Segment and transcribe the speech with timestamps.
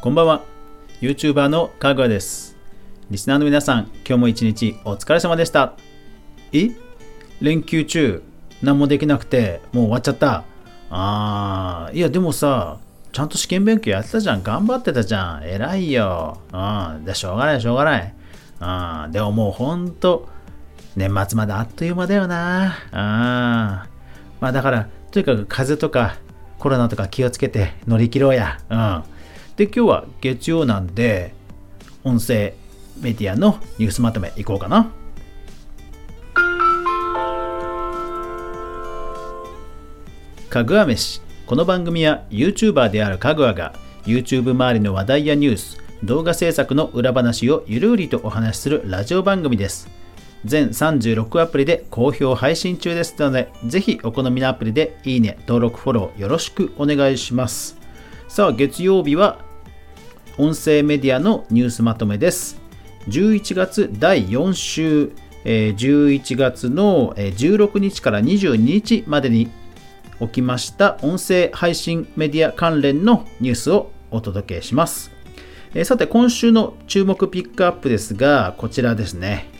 [0.00, 0.42] こんばんは。
[1.00, 2.56] YouTuber のかぐわです。
[3.10, 5.74] リスナーの皆さん今日も一日お疲れ様でした。
[6.52, 6.70] え？
[7.40, 8.22] 連休中
[8.62, 10.44] 何もできなくてもう終わっちゃった。
[10.88, 11.96] あー。
[11.96, 12.78] いやでもさ
[13.12, 14.42] ちゃんと試験勉強やってたじゃん。
[14.42, 15.44] 頑張ってたじゃん。
[15.44, 16.38] 偉いよ。
[16.52, 18.14] うんでしょうがないしょうがない。
[18.60, 20.28] うんでももうほんと
[20.96, 22.76] 年末まであっという間だよな。
[22.92, 23.86] あ
[24.40, 26.18] まあだからとにかく風邪とか
[26.58, 28.60] コロナとか気をつけて乗り切ろうや。
[28.70, 29.02] うん。
[29.56, 31.34] で今日は月曜なんで
[32.04, 32.54] 音声
[33.00, 34.90] メディアのニュースまとめいこうかな。
[40.48, 41.20] かぐわ飯。
[41.46, 43.74] この番組は YouTuber であるかぐわが
[44.04, 49.97] YouTube 周りの話題やニュース動画制作の裏話をゆるりとお話しするラジオ番組です。
[50.48, 57.78] 全36アプリで好評配信中ですのでぜひお好みのアプリでいいね登録フォローよろしくお願いします
[58.28, 59.44] さあ月曜日は
[60.38, 62.60] 音声メディアのニュースまとめです
[63.08, 65.12] 11月第4週
[65.44, 69.50] 11月の16日から22日までに
[70.20, 75.10] 起きました音声配信メディア関連のニュースをお届けします。
[75.74, 79.57] えさて、今週の注目ピックアップですが、こちらですね。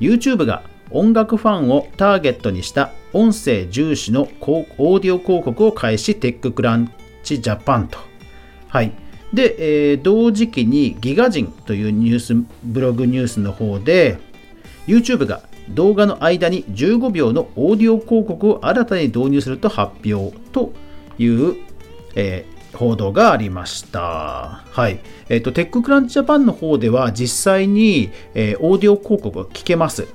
[0.00, 7.98] YouTube が音楽ファンをターゲットにした音声重視のオーディオ広告を開始、テッククランチジャパンと。
[8.68, 8.92] はい。
[9.32, 14.18] で、えー、同時期に GIGAZINE というニュース、ブログニュースの方で、
[14.86, 20.72] YouTube が動画の間に15秒のオーディオ広告を新たに導入すると発表と
[21.18, 21.56] いう、
[22.14, 22.44] え、
[22.76, 24.62] 報道がありました。
[24.70, 25.00] はい。
[25.28, 30.06] えっ、ー、と、テッククランチジャパンの方では実際に、えー、オーディオ広告が聞けます。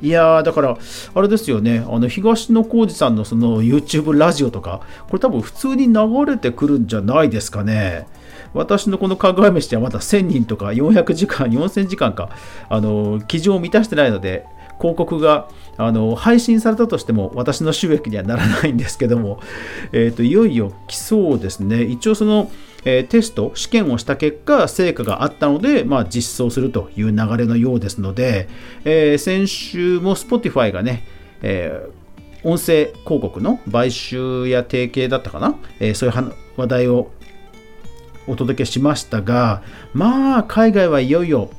[0.00, 0.78] いやー、だから、
[1.14, 8.06] あれですよね、あの東野幸治さんのその YouTube ラジオとか、これ多分普通に流れてくるんじゃないですかね。
[8.54, 12.30] 私のこのかぐわ飯はまだ1000人とか400時間、4000時間か、
[12.68, 14.46] あの、基準を満たしてないので、
[14.78, 19.40] 広告があの配信されたとしても私の収益にはならないんですけども、
[19.92, 21.82] えーと、いよいよ来そうですね。
[21.82, 22.50] 一応その、
[22.84, 28.48] えー、テスト、試験をした結果、成果があったので、まあ、実装するという流れのようですので、
[28.84, 31.04] えー、先週も Spotify がね、
[31.42, 37.10] えー、音声広告の買収や提携だったかな、えそういう話題を
[38.28, 39.62] お届けしましたが、
[39.92, 41.50] まあ、海外はいよいよ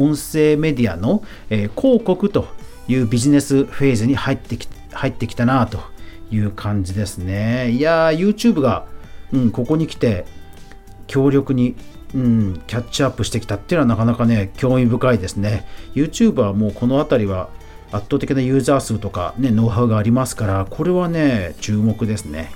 [0.00, 2.48] 音声メディアの、えー、広告と
[2.88, 5.80] いうビジネスフェーズに入ってき入ってきたなと
[6.32, 7.70] いう感じですね。
[7.70, 8.86] いやー、YouTube が、
[9.32, 10.24] うん、ここに来て
[11.06, 11.76] 強力に、
[12.14, 15.66] うん、キャッチアップしてきたっていうのはなかなかね、興味深いですね。
[15.94, 17.50] YouTube はもうこの辺りは
[17.92, 22.52] 圧倒的なユーザー数とか、ね、ノウハウがありますから、これはね、注目ですね。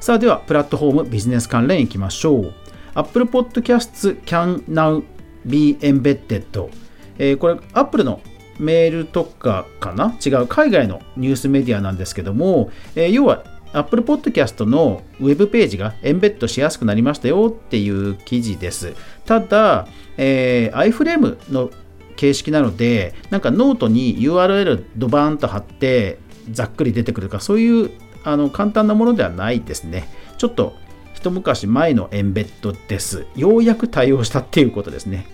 [0.00, 2.52] さあ、では、プラットフォームビジネス関連いきましょう。
[2.94, 5.02] Apple Podcasts can now
[5.46, 6.70] be embedded、
[7.18, 8.20] えー、これ Apple の
[8.58, 10.16] メールとかかな？
[10.24, 18.94] 違う海外のニュースメディアなんですけども、えー、要は Apple Podcast のウェブページがエンベッドしやすくなりましたよっていう記事です。
[19.26, 19.86] ただ、
[20.16, 21.70] えー、iFrame の
[22.16, 26.18] 形式なので、なんかノートに URL ドバーンと貼って
[26.50, 27.90] ざっくり出てくるか、そういう
[28.24, 30.08] あの簡単なものではないですね。
[30.38, 30.74] ちょっと
[31.12, 33.26] 一昔前の embed です。
[33.36, 35.26] ようやく対応したっていうことですね。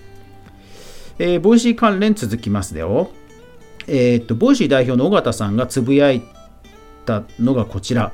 [1.24, 3.12] えー、ボイシー関連続きますよ。
[3.86, 6.20] えー、っと、ボイシー代表の緒方さんがつぶやい
[7.06, 8.12] たのがこちら。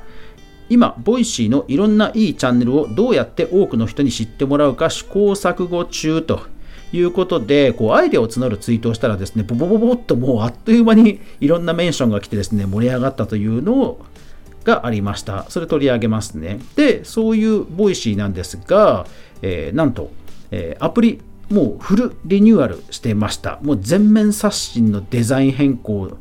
[0.69, 6.41] 今、ボイシーのいろんないいチャンネルをどうやって多くの人に知ってもらうか試行錯誤中と
[6.93, 13.97] いうことで、こうアイデアを募るツイートをしたらですね、ボボボボッともうあっという間にいろんなメンションが来てですね、盛り上がったというの
[14.63, 15.47] がありました。
[15.49, 16.59] それ取り上げますね。
[16.75, 19.07] で、そういうボイシーなんですが、
[19.41, 20.11] えー、なんと、
[20.51, 23.59] えー、アプリもうフルリニューアルしてました。
[23.63, 26.11] もう全面刷新のデザイン変更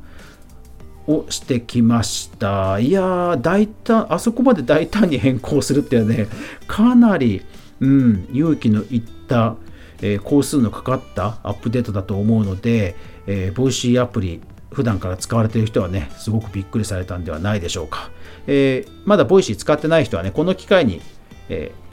[1.06, 2.78] をしてきました。
[2.78, 6.28] いやー、大胆、あそこまで大胆に変更するっていうね、
[6.66, 7.42] かなり、
[7.80, 9.56] うん、勇気のいった、
[10.00, 18.10] えー、工数のかかったアップデートだと思うので、えー、 Voicy アプリ、普段から使われている人はね、すごくびっくりされたんではないでしょうか。
[18.46, 21.02] えー、まだ Voicy 使ってない人はね、この機会に、
[21.50, 21.87] えー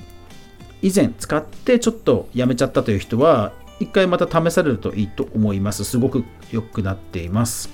[0.86, 5.84] 以前使ってちょっとやめちゃったという人は、一回また試されるといいと思います。
[5.84, 7.72] すごく良くなっています。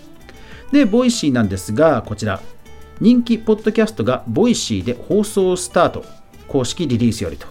[0.71, 2.41] で、 Voicy なんですが、こちら、
[3.01, 6.05] 人気ポッドキャストが Voicy で放送スタート、
[6.47, 7.47] 公式リリースよりと。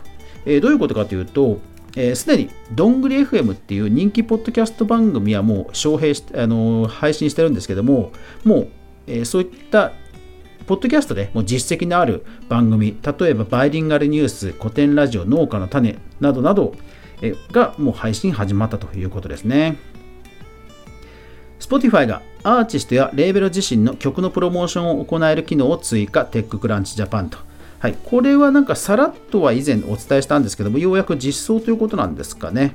[0.47, 1.61] えー、どういうことかというと、
[1.93, 8.13] す、えー、で、にどんぐり FM っていう人気ポッドキャスト番組はもう招聘し、あのー、配信してるんですけども、
[8.45, 8.69] もう、
[9.07, 9.93] えー、そういった
[10.67, 16.75] ポッドキャストでもう実績のある番組、例えばバイリンガルニュース、コテンラジオ、ノウカノタネなどなど
[17.53, 19.79] がもう配信始まったということですね。
[21.59, 27.39] Spotify がアーティストやレーベル自身の曲のプロモーションを行える機能を追加、テッククランチジャパンと。
[27.79, 32.75] はい、これはなんかさらっとは以前お伝えしたんですけども、ようやく実装ということなんですかね。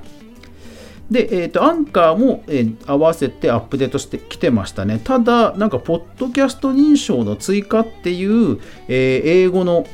[1.10, 5.00] で、えーと、アンカーも、えー、合わせてアップデートしてきてましたね。
[5.04, 9.86] ただ、なんか、ポッドキャスト認証の追加っていう、えー、英語の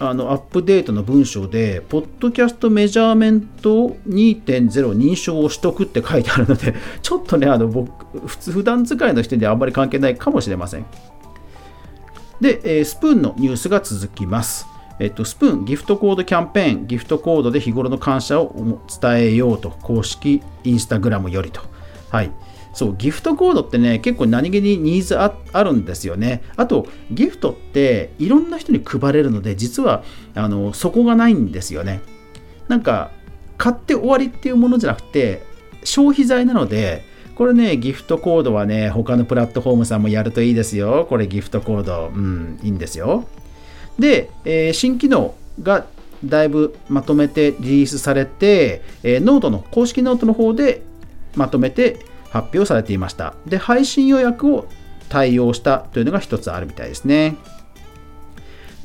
[0.00, 10.86] あのアップデートの文章で、ポッドキャストメジャーメント2.0認証を取得って書いてあるので、 ちょっとね、あの僕、普通、普段使いの人にはあんまり関係ないかもしれません。
[12.40, 14.66] で、えー、スプーンのニュースが続きます。
[15.00, 21.60] えっと、スプーンギフトコードキャンペーン、ギフトコードで日頃の感謝を伝えようと、公式インスタグラムよりと。
[22.10, 22.30] はい。
[22.72, 25.32] そう、ギフトコードってね、結構何気にニーズあ
[25.64, 26.42] るんですよね。
[26.56, 30.04] あと、ギフトっていろんな人に配れるので、実は、
[30.34, 32.00] あの、そこがないんですよね。
[32.68, 33.10] なんか、
[33.56, 35.42] 買って終わりっていうものじゃなくて、
[35.84, 37.04] 消費財なので、
[37.34, 41.06] これね、ギフトコードはね、他のプラットフォームさんもやるといいですよ。
[41.08, 43.28] これギフトコード、うん、いいんですよ。
[43.98, 45.86] で、えー、新機能が
[46.24, 50.82] だいぶまとめてリリースされて、えー、ノートの公式ノートの方で
[51.36, 53.34] まとめて発表されていました。
[53.46, 54.66] で、配信予約を
[55.08, 57.36] 対応したというのが一つあるみたいですね。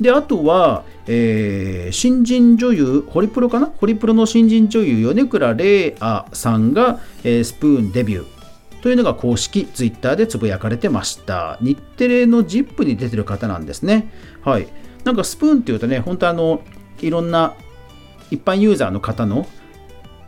[0.00, 3.66] で、あとは、えー、新人女優、ホリプロかな？
[3.66, 8.26] ホリプロの新人女優、米倉玲亜さんが、えー、スプーンデビュー
[8.82, 11.58] というのが公式ツイッターでつぶやかれてました。
[11.60, 14.10] 日テレの ZIP に出てる方なんですね。
[14.42, 14.66] はい。
[15.04, 16.62] なんかスプーンっていうとね、本当あの、
[17.00, 17.54] いろんな
[18.30, 19.46] 一般ユーザーの方の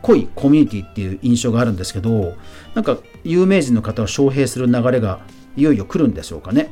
[0.01, 2.35] 濃いコミュニティっていう印象があるんですけど、
[2.75, 5.19] なんか有名人の方を招聘する流れが
[5.55, 6.71] いよいよ来るんでしょうかね。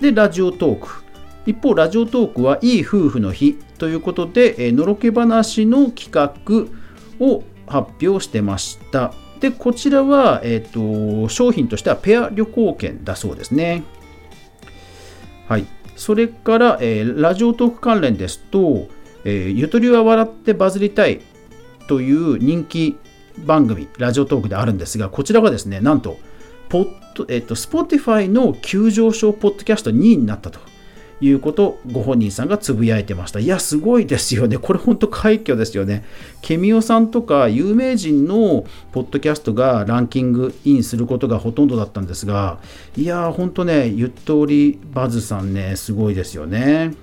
[0.00, 0.88] で、ラジオトーク。
[1.46, 9.14] 一方、ラジオトークはいい夫婦の日ということで、えのろけ話の企画を発表してました。
[9.40, 13.84] で、こちらは、えっ、ー、と、商品としてはペア旅行券だそうですね。
[15.48, 15.66] はい。
[15.96, 18.88] それから、えー、ラジオトーク関連ですと、
[19.24, 21.20] えー、ゆとりは笑ってバズりたい
[21.88, 22.96] という人気
[23.38, 26.18] 番組、ラジオトークであるんですが、こちらがですね、なんと、
[26.68, 26.84] ポッ
[27.14, 30.60] ドえっと、Spotify の急上昇ポッドキャスト2位になったと。
[31.20, 33.38] いうことをご本人さんがつぶやいてました。
[33.38, 34.58] いや、すごいですよね。
[34.58, 36.04] これ本当快挙ですよね。
[36.42, 42.58] ケミオさんとか有名人のポッドキャストがランキングインすることがほとんどだったんですが、
[42.96, 46.94] いや、本当ね、ゆっとりバズさんね、すごいですよね。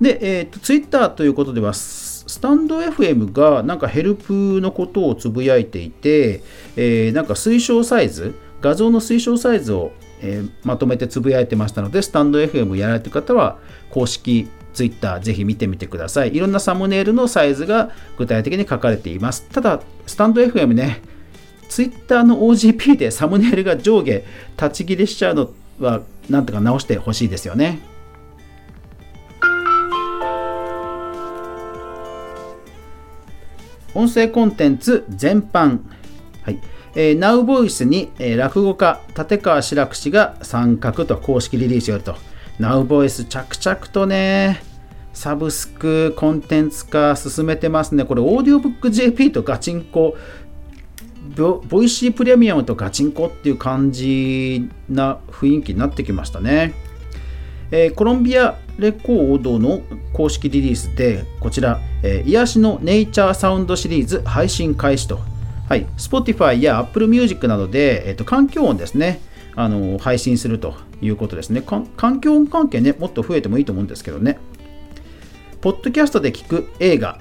[0.00, 6.42] で、えっ、と、ツイッターということでは、スタンド FM がなんかヘルプのことをつぶやいていて、
[6.76, 13.58] えー、なんか推奨サイズ、画像の推奨サイズをえー、まとめてつぶやいてましたので、スタンド FM やられてる方は、
[13.90, 16.34] 公式 Twitter ぜひ見てみてください。
[16.34, 19.46] いろんなサムネイルのサイズが具体的に書かれています。
[19.50, 21.02] ただ、スタンド FM ね、
[21.68, 24.22] Twitter の OGP でサムネイルが上下
[24.56, 27.80] 立ち切りしちゃうのは、なんとか直してほしいですよね。
[33.94, 35.80] 音声コンテンツ全般。
[36.42, 36.58] はい。
[36.94, 42.16] えー、ナウボイスに、えー、落語家立川志らく氏が参画と公式リリースよると。
[42.58, 44.62] ナウボイス着々とね、
[45.12, 48.04] サブスクコンテンツ化進めてますね。
[48.04, 50.16] これ、オーディオブック JP とガチンコ、
[51.36, 56.74] ボイシープレミアムとガチンコっていう感じな雰囲気になってきましたね。
[57.70, 59.80] えー、コロンビアレコードの
[60.12, 65.20] 公式リリースで、こちら、えー、癒しのネイチャーサウンドシリーズ配信開始と
[65.68, 69.20] はい、Spotify や Apple Music などで、えっと、環境音ですね、
[69.54, 71.62] あの配信するということですね。
[71.62, 74.38] 環境音関係ね、もっと増えてもいいと思うんですけどね。
[75.60, 77.20] ポッドキャストで聞く映画、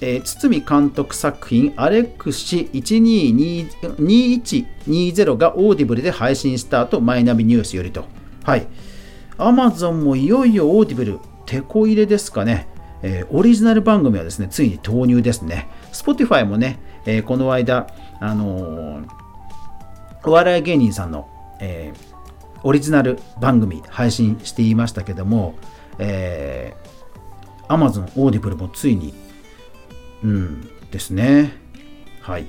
[0.00, 8.04] えー、堤監督作品アレックス2120が Audible で配信スタート、マイナビニュースよりと。
[8.44, 8.66] はい。
[9.38, 12.66] Amazon もいよいよ Audible、テコ入れですかね。
[13.02, 15.68] えー、オリジナル番組はですね、ついに投入ですね。
[15.92, 17.86] Spotify もね、えー、この間、
[18.20, 19.06] あのー、
[20.24, 21.28] お笑い芸人さんの、
[21.60, 25.54] えー、オリジナル番組配信していましたけども、
[25.98, 29.14] えー、Amazon Audible もついに、
[30.22, 31.52] うん、ですね。
[32.20, 32.46] はい。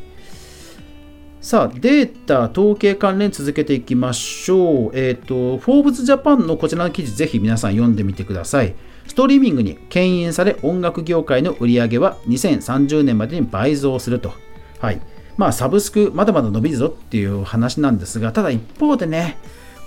[1.40, 4.92] さあ、データ、統計関連続けていきましょう。
[4.94, 8.76] えっ、ー、と、フォーブスジャパンのこちらの記事、ぜひ皆さん読んでみてください。
[9.08, 14.34] ストリーミングに牽引され、音楽業界の売り上げは2030年までに倍増すると。
[14.80, 15.02] はい。
[15.38, 19.38] まあ、サブスク、まだまだ伸びるぞっていう話なんですが、ただ一方でね、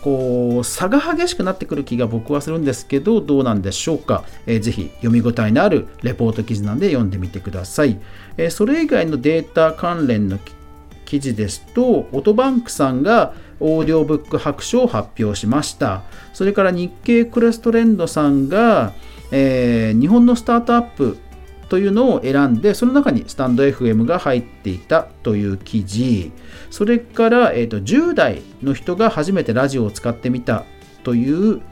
[0.02, 8.00] こう差が激しくなってくる気が僕はするんですけどどうなんでしょうか、えー、ぜひ読み応えのあるレポート記事なんで読んでみてください、
[8.37, 10.38] えー、それ以外のデータ関連の
[11.04, 16.02] 記事ですとオトバンクさんがオーディオブック白書を発表しました。
[16.32, 18.94] それから日経クレストレンドさんが、
[19.30, 21.18] えー、日本のスタートアップ
[21.70, 26.32] というのを選んでその中にスタンド FM が入っていたという記事
[26.70, 30.64] それから、えーと、10代の人が初めてラジオを使ってみた
[31.04, 31.62] という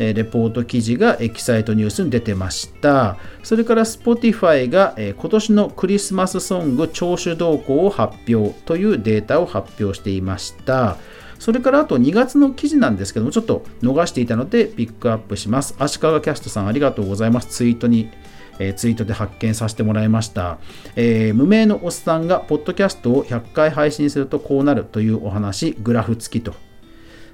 [0.00, 3.16] えレポート記事がエキサイトニュースに出てました。
[3.44, 10.96] それから Spotify が、え今年のクリスマスソング聴取動向を発表というデータを発表していました。
[11.38, 15.76] それからあと2月の記事なんですけども、ちょっと逃していたのでピックアップします。
[15.78, 17.48] 足利キャストさんありがとうございます。
[17.48, 18.10] ツイートに
[18.58, 20.58] えー、ツイートで発見させてもらいました、
[20.96, 26.54] えー、無名のおっさんがポッドキャストを100回配信するとこうなるというお話グラフ付きと。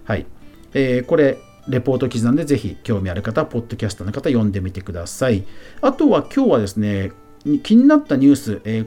[0.05, 0.27] はい、
[0.75, 5.45] えー、これレポート記事なんでぜひ興味ある方ポッドキャストの方読んでみてください。
[5.81, 7.13] あとは今日はですね
[7.63, 8.85] 気になったニュース、え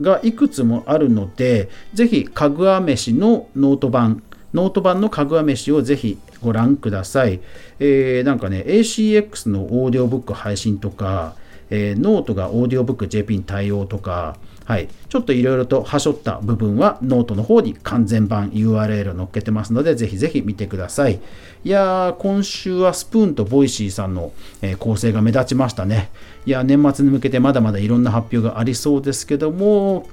[0.00, 4.22] がいくつもあるので、ぜひ、かぐわ飯のノート版、
[4.54, 7.40] ノート版のかぐわ飯をぜひご覧ください。
[7.78, 11.34] えー、なんかね、ACX のオーディオブック配信とか、
[11.70, 21.20] えー、ノートがオーディオブック JP に対応とか、はい、ちょっといろいろとはしょった部分はノートの方に完全版 URL を載っけてますので、ぜひぜひ見てください。
[21.64, 26.10] いやー、今週はスプーンと Voicy さんの、えー、攻勢が目立ちましたね。
[26.44, 30.06] いや、年末に向けてまだまだいろんな発表がありそうですけども、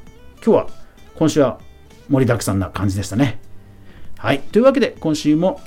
[0.44, 0.68] 今日は、
[1.18, 1.60] 今週は
[2.10, 3.40] 盛りだくさんな感じでしたね。
[4.26, 5.62] はい、というわけで今週も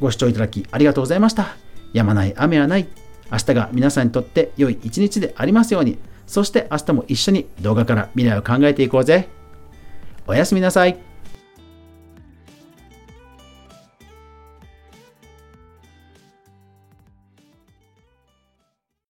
[0.00, 1.48] ご視聴いただきありがとうございました。
[1.92, 2.88] やまない雨はない。
[3.30, 5.98] 明日が皆さんにとって良い一日でありますように。
[6.26, 9.28] そして明日も一緒に動画から未来を考えていこうぜ。
[10.26, 11.07] おやすみなさい。